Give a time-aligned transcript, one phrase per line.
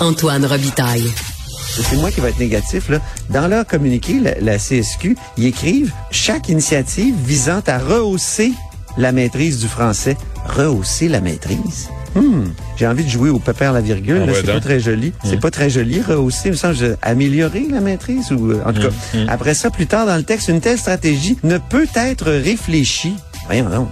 [0.00, 1.12] Antoine Robitaille.
[1.56, 2.88] C'est moi qui va être négatif.
[2.88, 3.00] Là.
[3.30, 8.52] Dans leur communiqué, la, la CSQ, ils écrivent chaque initiative visant à rehausser
[8.96, 10.16] la maîtrise du français.
[10.46, 11.88] Rehausser la maîtrise?
[12.14, 12.44] Hmm,
[12.76, 14.24] j'ai envie de jouer au pépère la virgule.
[14.28, 15.12] Ah c'est pas très joli.
[15.24, 16.00] C'est pas très joli.
[16.00, 19.18] Rehausser, il me semble, améliorer la maîtrise ou euh, en tout cas.
[19.28, 23.14] Après ça, plus tard dans le texte, une telle stratégie ne peut être réfléchie.
[23.46, 23.88] Voyons donc.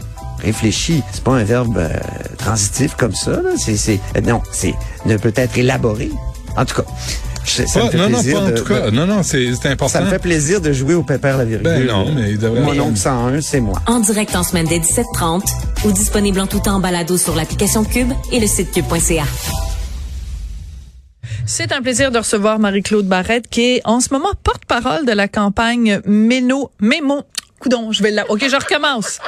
[0.47, 1.91] Réfléchi, c'est pas un verbe euh,
[2.39, 3.33] transitif comme ça.
[3.33, 3.51] Là.
[3.59, 4.75] C'est, c'est, euh, non, c'est
[5.05, 6.09] ne peut être élaboré.
[6.57, 6.85] En tout cas,
[7.45, 8.81] ça me fait non, non, plaisir pas en de- tout cas.
[8.83, 9.93] de- Non, non, c'est c'est important.
[9.93, 11.65] ça me fait plaisir de jouer au pépère la virgule.
[11.65, 13.83] Ben non, mais il devrait- Mon oncle 101, c'est moi.
[13.89, 15.43] En direct en semaine dès 17h30
[15.85, 19.25] ou disponible en tout temps en balado sur l'application Cube et le site cube.ca.
[21.45, 25.29] C'est un plaisir de recevoir Marie-Claude Barrette, qui est en ce moment porte-parole de la
[25.29, 27.23] campagne Méno, Mémo.
[27.61, 28.25] Coudon, je vais là.
[28.29, 29.19] OK, je recommence.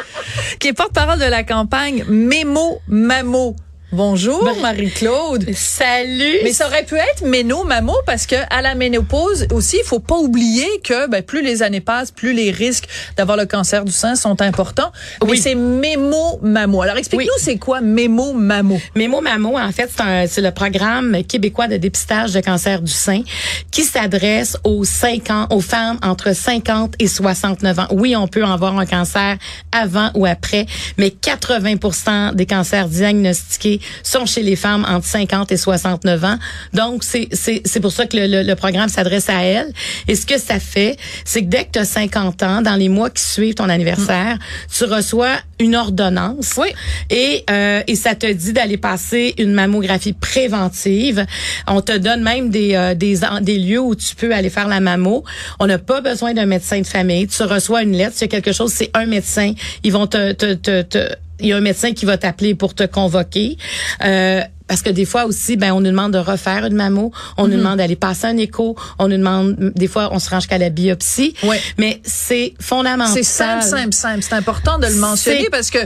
[0.58, 3.56] qui est porte-parole de la campagne Mémo Mamo.
[3.90, 5.46] Bonjour, Marie-Claude.
[5.54, 6.40] Salut.
[6.44, 9.98] Mais ça aurait pu être méno mamo parce que à la ménopause aussi, il faut
[9.98, 12.84] pas oublier que ben, plus les années passent, plus les risques
[13.16, 14.92] d'avoir le cancer du sein sont importants.
[15.24, 15.38] Mais Oui.
[15.38, 16.82] c'est mémo mamo.
[16.82, 17.42] Alors explique-nous Oui.
[17.42, 18.78] c'est quoi mémo mamo.
[18.94, 19.90] Mémo Mamo, en fait,
[20.28, 23.22] c'est le programme québécois de dépistage de cancer du sein
[23.70, 27.86] qui s'adresse aux 5 ans, aux femmes entre 50 et 69 ans.
[27.92, 29.38] Oui, on peut avoir un cancer
[29.72, 30.66] avant ou après,
[30.98, 36.38] mais 80% des cancers diagnostiqués sont chez les femmes entre 50 et 69 ans.
[36.72, 39.72] Donc, c'est c'est c'est pour ça que le, le- le programme s'adresse à elles.
[40.08, 42.88] Et ce que ça fait, c'est que dès que tu as 50 ans, dans les
[42.88, 44.38] mois qui suivent ton anniversaire,
[44.76, 46.52] tu reçois une ordonnance.
[46.56, 46.68] Oui.
[47.10, 51.26] Et, euh, et ça te dit d'aller passer une mammographie préventive.
[51.66, 54.80] On te donne même des, euh, des, des lieux où tu peux aller faire la
[54.80, 55.24] mammo.
[55.58, 57.26] On n'a pas besoin d'un médecin de famille.
[57.26, 58.16] Tu reçois une lettre.
[58.22, 59.52] A quelque chose, c'est un médecin.
[59.84, 60.32] Ils vont te...
[60.32, 63.56] te, te, te- il y a un médecin qui va t'appeler pour te convoquer.
[64.04, 67.48] Euh, parce que des fois aussi, ben, on nous demande de refaire une mammo, on
[67.48, 70.58] nous demande d'aller passer un écho, on nous demande, des fois, on se range qu'à
[70.58, 71.34] la biopsie.
[71.42, 71.58] Ouais.
[71.78, 73.14] Mais c'est fondamental.
[73.14, 74.22] C'est simple, simple, simple.
[74.22, 75.78] C'est important de le mentionner parce que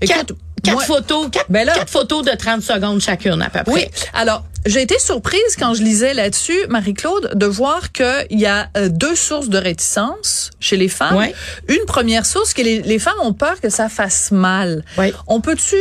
[0.00, 0.32] écoute,
[0.64, 3.72] quatre moi- photos, quatre, Ben là- quatre photos de 30 secondes chacune à peu près.
[3.72, 3.84] Oui.
[4.12, 8.88] Alors, j'ai été surprise quand je lisais là-dessus, Marie-Claude, de voir qu'il y a euh,
[8.88, 11.16] deux sources de réticence chez les femmes.
[11.16, 11.34] Ouais.
[11.68, 14.82] Une première source, que les, les femmes ont peur que ça fasse mal.
[14.98, 15.12] Ouais.
[15.26, 15.76] On peut-tu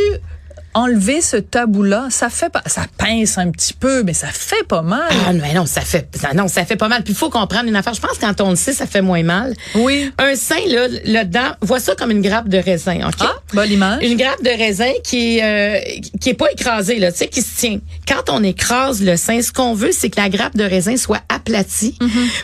[0.73, 2.07] enlever ce tabou-là?
[2.09, 5.09] Ça fait pas, ça pince un petit peu, mais ça fait pas mal.
[5.27, 7.03] Ah mais non, ça fait ça- non, ça fait pas mal.
[7.03, 7.93] Puis il faut comprendre une affaire.
[7.93, 9.53] Je pense que quand on le sait, ça fait moins mal.
[9.75, 10.11] Oui.
[10.17, 13.13] Un sein là, là-dedans, vois ça comme une grappe de raisin, OK?
[13.19, 14.03] Ah, bonne image.
[14.03, 15.79] Une grappe de raisin qui euh,
[16.21, 17.79] qui est pas écrasée là, tu sais qui se tient.
[18.07, 21.21] Quand on écrase le sein, ce qu'on veut c'est que la grappe de raisin soit
[21.29, 21.97] aplatie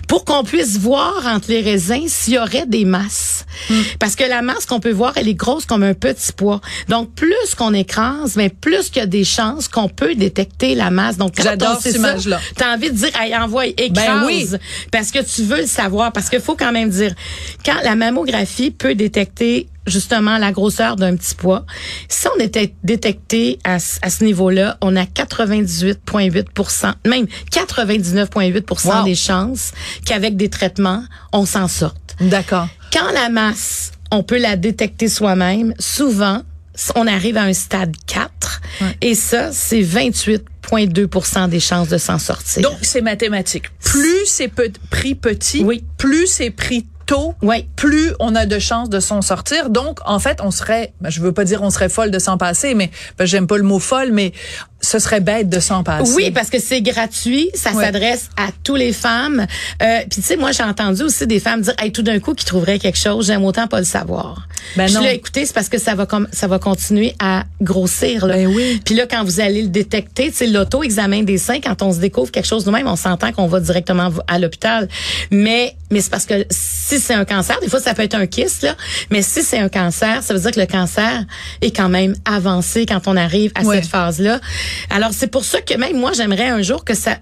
[0.07, 3.45] pour qu'on puisse voir entre les raisins s'il y aurait des masses.
[3.99, 6.61] Parce que la masse qu'on peut voir, elle est grosse comme un petit pois.
[6.87, 10.89] Donc plus qu'on écrase, mais plus qu'il y a des chances qu'on peut détecter la
[10.91, 11.17] masse.
[11.17, 12.39] Donc quand J'adore cette image-là.
[12.55, 13.93] T'as envie de dire, hey, envoie, écrase.
[13.93, 14.47] Ben oui.
[14.91, 16.11] Parce que tu veux le savoir.
[16.11, 17.13] Parce qu'il faut quand même dire,
[17.65, 21.65] quand la mammographie peut détecter justement la grosseur d'un petit pois,
[22.07, 29.03] si on était détecté à, ce- à ce niveau-là, on a 98,8% même 99,8 Wow.
[29.03, 29.71] des chances
[30.05, 31.03] qu'avec des traitements,
[31.33, 32.15] on s'en sorte.
[32.21, 32.67] D'accord.
[32.93, 36.41] Quand la masse, on peut la détecter soi-même, souvent,
[36.95, 38.61] on arrive à un stade 4
[39.01, 42.61] et ça, c'est 28,2% des chances de s'en sortir.
[42.63, 43.65] Donc, c'est mathématique.
[43.83, 45.83] Plus c'est pe- pris petit, Oui.
[45.97, 47.67] plus c'est pris tôt, Oui.
[47.75, 49.69] plus on a de chances de s'en sortir.
[49.71, 52.37] Donc, en fait, on serait, ben, je veux pas dire on serait folle de s'en
[52.37, 54.31] passer, mais ben, j'aime pas le mot folle, mais
[54.81, 56.13] ce serait bête de s'en passer.
[56.15, 57.83] Oui, parce que c'est gratuit, ça Ouais.
[57.85, 59.45] s'adresse à tous les femmes.
[59.81, 62.33] Euh, Puis tu sais, moi j'ai entendu aussi des femmes dire, hey, tout d'un coup,
[62.33, 64.47] qui trouveraient quelque chose, j'aime autant pas le savoir.
[64.75, 65.01] Ben Puis non.
[65.01, 68.25] là, écoutez, c'est parce que ça va comme ça va continuer à grossir.
[68.25, 68.35] Là.
[68.35, 68.81] Ben oui.
[68.85, 71.99] Puis là, quand vous allez le détecter, tu sais, l'auto-examen des seins, quand on se
[71.99, 74.87] découvre quelque chose nous-mêmes, on s'entend qu'on va directement à l'hôpital.
[75.31, 78.27] Mais mais c'est parce que si c'est un cancer, des fois ça peut être un
[78.27, 78.75] kyste là,
[79.09, 81.25] mais si c'est un cancer, ça veut dire que le cancer
[81.61, 83.77] est quand même avancé quand on arrive à Ouais.
[83.77, 84.39] cette phase-là.
[84.89, 87.17] Alors c'est pour ça que même moi j'aimerais un jour que ça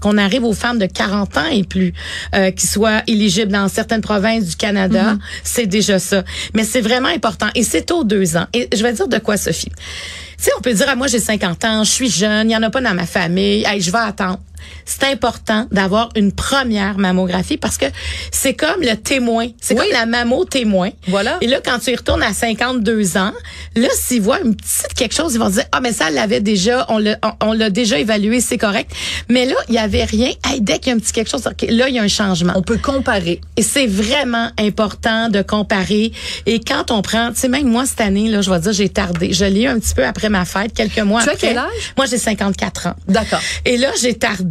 [0.00, 1.92] qu'on arrive aux femmes de 40 ans et plus
[2.34, 5.18] euh, qui soient éligibles dans certaines provinces du Canada, Mm-hmm.
[5.44, 6.24] c'est déjà ça.
[6.54, 8.46] Mais c'est vraiment important et c'est aux deux ans.
[8.52, 9.70] Et je vais dire de quoi Sophie?
[9.70, 12.56] Tu sais, on peut dire, ah, moi, j'ai 50 ans, je suis jeune, il y
[12.56, 14.38] en a pas dans ma famille, hey, je vais attendre.
[14.84, 17.86] C'est important d'avoir une première mammographie parce que
[18.32, 19.48] c'est comme le témoin.
[19.60, 19.80] C'est Oui.
[19.84, 20.90] comme la mammo témoin.
[21.08, 21.38] Voilà.
[21.40, 23.32] Et là, quand tu y retournes à 52 ans,
[23.76, 26.14] là, s'ils voient une petite quelque chose, ils vont se dire, ah, mais ça, elle
[26.14, 28.90] l'avait déjà, on l'a, on, on l'a déjà évalué, c'est correct.
[29.28, 30.30] Mais là, il y avait rien.
[30.46, 32.52] Hey, dès qu'il y a un petit quelque chose, là, il y a un changement.
[32.56, 33.40] On peut comparer.
[33.56, 36.12] Et c'est vraiment important de comparer.
[36.46, 38.88] Et quand on prend, tu sais, même moi, cette année, là, je vais dire, j'ai
[38.88, 39.32] tardé.
[39.32, 41.48] Je l'ai eu un petit peu après ma fête, quelques mois Tu as après.
[41.48, 41.66] quel âge?
[41.96, 42.94] Moi, j'ai 54 ans.
[43.06, 43.40] D'accord.
[43.64, 44.47] Et là, j'ai tardé.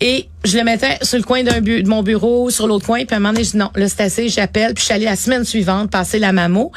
[0.00, 3.04] Et je le mettais sur le coin de mon bureau, sur l'autre coin.
[3.04, 4.74] Puis à un moment donné, je dis non, là, c'est assez, j'appelle.
[4.74, 6.72] Puis je suis allée la semaine suivante passer la mammo.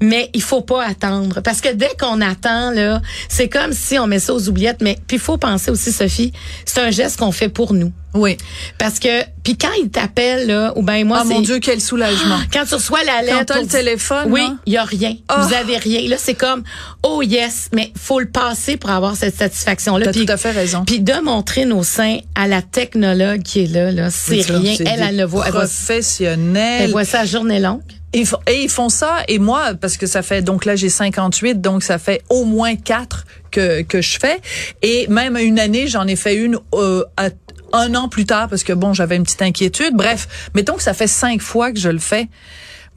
[0.00, 1.40] Mais il faut pas attendre.
[1.40, 4.82] Parce que dès qu'on attend, là, c'est comme si on met ça aux oubliettes.
[4.82, 6.32] Mais puis il faut penser aussi, Sophie,
[6.64, 7.92] c'est un geste qu'on fait pour nous.
[8.18, 8.36] Oui.
[8.78, 12.38] Parce que, puis quand ils t'appellent, là, ou ben moi, oh mon Dieu, quel soulagement.
[12.52, 13.38] Quand tu reçois la lettre.
[13.38, 14.56] Quand t'as le téléphone, Oui, là.
[14.66, 15.16] il y a rien.
[15.30, 15.34] Oh.
[15.40, 16.08] Vous avez rien.
[16.08, 16.62] Là, c'est comme,
[17.02, 20.06] oh yes, mais faut le passer pour avoir cette satisfaction-là.
[20.06, 20.84] T'as Puis- tout à fait raison.
[20.84, 24.74] Puis de montrer nos seins à la technologue qui est là, là, c'est rien.
[24.80, 25.44] Elle, elle le voit.
[25.46, 26.82] Elle voit, Professionnels.
[26.84, 27.80] elle voit ça à journée longue.
[28.14, 28.24] Et
[28.62, 31.98] ils font ça, et moi, parce que ça fait, donc là, j'ai 58, donc ça
[31.98, 34.38] fait au moins quatre que, que je fais.
[34.80, 37.28] Et même une année, j'en ai fait une euh, à-
[37.72, 39.94] un an plus tard, parce que bon, j'avais une petite inquiétude.
[39.94, 42.28] Bref, mettons que ça fait cinq fois que je le fais.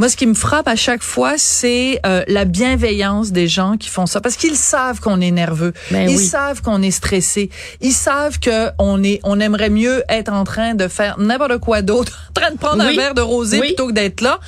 [0.01, 3.87] Moi, ce qui me frappe à chaque fois, c'est euh, la bienveillance des gens qui
[3.87, 6.25] font ça, parce qu'ils savent qu'on est nerveux, Ben ils oui.
[6.25, 7.51] savent qu'on est stressé,
[7.81, 11.83] ils savent que on est, on aimerait mieux être en train de faire n'importe quoi
[11.83, 12.93] d'autre, en train de prendre Oui.
[12.93, 13.67] un verre de rosé Oui.
[13.67, 14.39] plutôt que d'être là.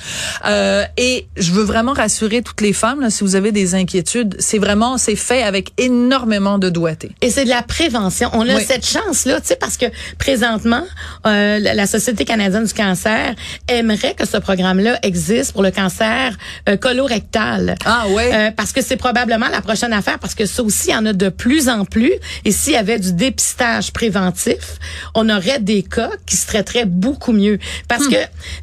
[0.44, 4.34] Euh, et je veux vraiment rassurer toutes les femmes, là, si vous avez des inquiétudes,
[4.40, 7.12] c'est vraiment, c'est fait avec énormément de doigté.
[7.22, 8.28] Et c'est de la prévention.
[8.32, 9.86] On a cette chance-là, tu sais, parce que
[10.18, 10.82] présentement,
[11.28, 13.36] euh, la Société canadienne du cancer
[13.68, 16.36] aimerait que ce programme-là existe pour le cancer
[16.68, 17.76] euh, colorectal.
[17.84, 18.30] Ah ouais.
[18.34, 21.06] Euh, parce que c'est probablement la prochaine affaire, parce que ça aussi, il y en
[21.06, 22.12] a de plus en plus.
[22.44, 24.78] Et s'il y avait du dépistage préventif,
[25.14, 27.58] on aurait des cas qui se traiteraient beaucoup mieux.
[27.88, 28.16] Parce que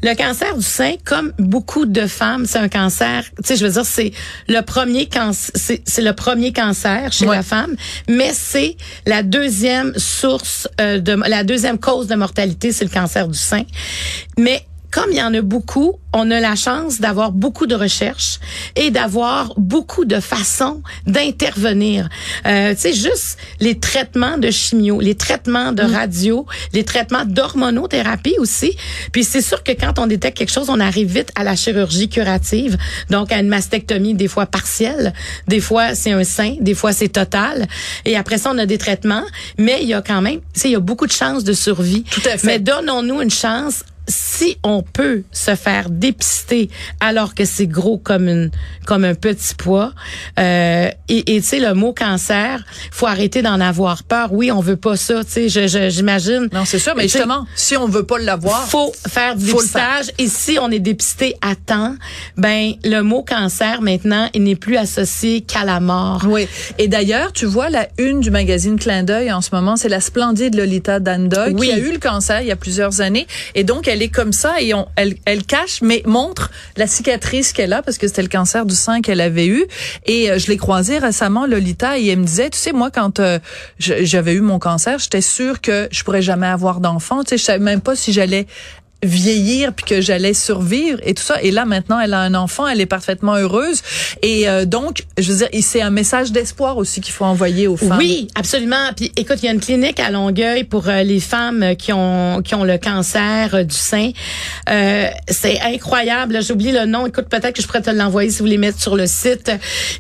[0.04, 3.72] le cancer du sein, comme beaucoup de femmes, c'est un cancer, tu sais, je veux
[3.72, 4.12] dire, c'est
[4.48, 7.36] le premier cancer, c'est c'est le premier cancer chez Ouais.
[7.36, 7.76] la femme,
[8.10, 8.76] mais c'est
[9.06, 13.64] la deuxième source euh, de, la deuxième cause de mortalité, c'est le cancer du sein.
[14.38, 18.40] Mais comme il y en a beaucoup, on a la chance d'avoir beaucoup de recherches
[18.76, 22.10] et d'avoir beaucoup de façons d'intervenir.
[22.46, 28.36] Euh, tu sais, juste les traitements de chimio, les traitements de radio, les traitements d'hormonothérapie
[28.38, 28.76] aussi.
[29.14, 32.10] Puis c'est sûr que quand on détecte quelque chose, on arrive vite à la chirurgie
[32.10, 32.78] curative,
[33.10, 35.14] donc à une mastectomie des fois partielle,
[35.48, 37.68] des fois c'est un sein, des fois c'est total.
[38.04, 39.24] Et après ça, on a des traitements,
[39.58, 41.54] mais il y a quand même, tu sais, il y a beaucoup de chances de
[41.54, 42.04] survie.
[42.04, 42.48] Tout à fait.
[42.48, 46.70] Mais donnons-nous une chance si on peut se faire dépister
[47.00, 48.52] alors que c'est gros comme une
[48.86, 49.94] comme un petit pois
[50.40, 54.60] euh, et et tu sais le mot cancer faut arrêter d'en avoir peur oui on
[54.62, 57.88] veut pas ça tu sais je- je- j'imagine non, c'est sûr, mais justement, si on
[57.88, 59.56] veut pas l'avoir, faut faire du faire.
[59.56, 61.96] dépistage et si on est dépisté à temps
[62.38, 66.48] ben le mot cancer maintenant il n'est plus associé qu'à la mort Oui.
[66.78, 70.00] Et d'ailleurs, tu vois, la une du magazine Clin d'œil en ce moment, c'est la
[70.02, 71.68] splendide Lolita Danda Oui.
[71.68, 73.28] qui a eu le cancer il y a plusieurs années.
[73.56, 77.54] Et donc, elle est comme ça et on, elle, elle cache, mais montre la cicatrice
[77.54, 79.66] qu'elle a parce que c'était le cancer du sein qu'elle avait eu.
[80.06, 83.20] Et euh, je l'ai croisée récemment, Lolita, et elle me disait, tu sais, moi, quand
[83.20, 83.40] euh,
[83.80, 87.24] j'avais eu mon cancer, j'étais sûre que je pourrais jamais avoir d'enfant.
[87.24, 88.48] Tu sais, je savais même pas si j'allais
[89.04, 92.68] vieillir puis que j'allais survivre et tout ça et là maintenant elle a un enfant
[92.68, 93.82] elle est parfaitement heureuse
[94.22, 97.78] et euh, donc je veux dire c'est un message d'espoir aussi qu'il faut envoyer aux
[97.78, 98.92] femmes Oui, absolument.
[98.96, 102.42] Puis écoute, il y a une clinique à Longueuil pour euh, les femmes qui ont
[102.42, 104.12] qui ont le cancer euh, du sein.
[104.70, 106.44] Euh, c'est incroyable.
[106.44, 107.08] J'oublie le nom.
[107.08, 109.52] Écoute, peut-être que je pourrais te l'envoyer si vous voulez mettre sur le site.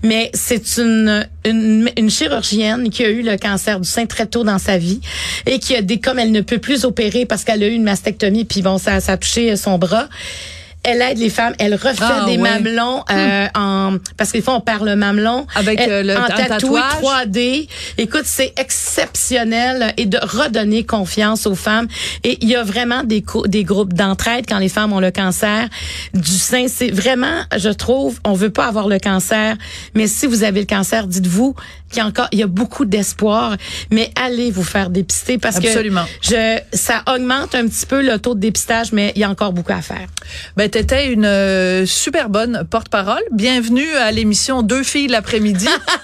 [0.04, 4.43] Mais c'est une, une une chirurgienne qui a eu le cancer du sein très tôt
[4.43, 5.01] dans sa vie
[5.45, 7.83] et qui a des comme elle ne peut plus opérer parce qu'elle a eu une
[7.83, 10.07] mastectomie puis bon ça ça a touché son bras.
[10.83, 12.38] Elle aide les femmes, elle refait Ah, des ouais.
[12.38, 16.26] mamelons euh, en parce qu'il faut on perd le mamelon Avec, Elle- euh, le- en
[16.26, 17.26] tatouage tatouage.
[17.28, 17.68] 3D.
[18.00, 21.88] Écoute, c'est exceptionnel et de redonner confiance aux femmes.
[22.23, 25.68] Et il y a vraiment des, des groupes d'entraide quand les femmes ont le cancer
[26.14, 26.66] du sein.
[26.68, 29.56] C'est vraiment, je trouve, on veut pas avoir le cancer,
[29.94, 31.56] mais si vous avez le cancer, dites-vous
[31.92, 33.57] qu'il y a encore, il y a beaucoup d'espoir.
[33.92, 36.06] Mais allez vous faire dépister parce Absolument.
[36.06, 39.30] que je, ça augmente un petit peu le taux de dépistage, mais il y a
[39.30, 40.07] encore beaucoup à faire.
[40.57, 45.68] ben t'étais une euh, super bonne porte-parole bienvenue à l'émission deux filles l'après-midi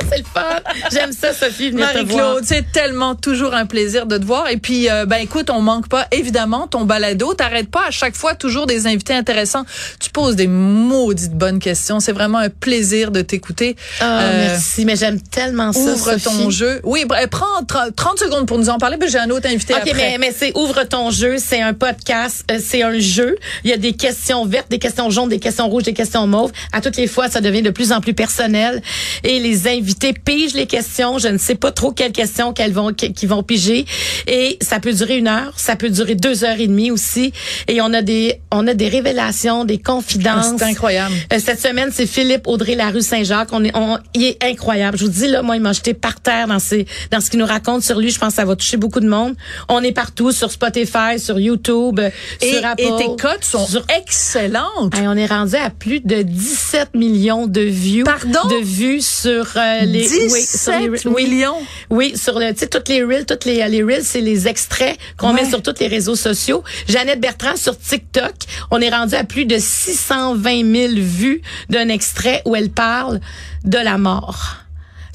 [0.10, 0.60] c'est le fun.
[0.92, 2.04] J'aime ça, Sophie, venir te voir.
[2.04, 4.48] Marie-Claude, c'est tellement toujours un plaisir de te voir.
[4.48, 7.34] Et puis, euh, ben écoute, on manque pas évidemment ton balado.
[7.34, 9.64] T'arrêtes pas à chaque fois toujours des invités intéressants.
[10.00, 12.00] Tu poses des maudites bonnes questions.
[12.00, 13.76] C'est vraiment un plaisir de t'écouter.
[14.00, 16.80] Ah, Euh, merci, mais j'aime tellement ça, Ouvre ton jeu.
[16.84, 18.96] Oui, ben, prends 30, 30 secondes pour nous en parler.
[18.96, 19.94] Ben, j'ai un autre invité OK, après.
[19.94, 23.36] mais, mais c'est Ouvre ton jeu, c'est un podcast, euh, c'est un jeu.
[23.64, 26.52] Il y a des questions vertes, des questions jaunes, des questions rouges, des questions mauves.
[26.72, 28.82] À toutes les fois, ça devient de plus en plus personnel.
[29.24, 29.87] Et les invités
[30.24, 31.18] pigent les questions.
[31.18, 33.84] Je ne sais pas trop quelles questions qu'elles vont, qui vont piger.
[34.26, 37.32] Et ça peut durer une heure, ça peut durer deux heures et demie aussi.
[37.66, 40.46] Et on a des, on a des révélations, des confidences.
[40.52, 41.14] Ah, c'est incroyable.
[41.32, 43.48] Euh, cette semaine, c'est Philippe Audrey la rue Saint-Jacques.
[43.52, 44.98] On est, on, il est incroyable.
[44.98, 47.38] Je vous dis là, moi, il m'a jeté par terre dans ses, dans ce qu'il
[47.38, 48.10] nous raconte sur lui.
[48.10, 49.34] Je pense que ça va toucher beaucoup de monde.
[49.68, 52.82] On est partout sur Spotify, sur YouTube, euh, et, sur Apple.
[52.82, 54.94] et tes cotes sont sur- excellentes.
[54.94, 58.04] Hey, on est rendu à plus de 17 millions de views.
[58.04, 58.48] Pardon?
[58.48, 61.24] De vues sur euh, les, 17 oui, sur les, oui.
[61.30, 61.56] millions.
[61.90, 64.96] Oui, sur le, tu sais, toutes les reels, toutes les, les reels, c'est les extraits
[65.16, 65.42] qu'on Ouais.
[65.44, 66.62] met sur tous les réseaux sociaux.
[66.88, 68.34] Jeannette Bertrand sur TikTok,
[68.70, 73.20] on est rendu à plus de 620 000 vues d'un extrait où elle parle
[73.64, 74.56] de la mort.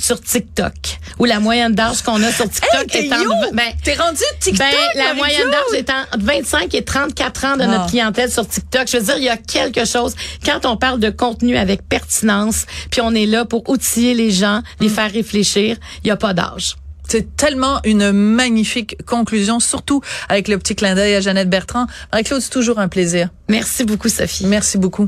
[0.03, 0.73] Sur TikTok,
[1.17, 4.59] où la moyenne d'âge qu'on a sur TikTok Hey, est en, ben, T'es rendu TikTok,
[4.59, 7.67] ben, la moyenne d'âge est entre 25 et 34 ans de Ah.
[7.67, 8.85] notre clientèle sur TikTok.
[8.91, 10.13] Je veux dire, il y a quelque chose.
[10.45, 14.61] Quand on parle de contenu avec pertinence, puis on est là pour outiller les gens,
[14.81, 14.91] les Mm.
[14.91, 16.75] faire réfléchir, il n'y a pas d'âge.
[17.07, 21.85] C'est tellement une magnifique conclusion, surtout avec le petit clin d'œil à Jeannette Bertrand.
[22.11, 23.29] Marie-Claude, c'est toujours un plaisir.
[23.47, 24.47] Merci beaucoup, Sophie.
[24.47, 25.07] Merci beaucoup.